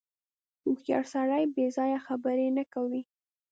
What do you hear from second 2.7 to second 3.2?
کوي.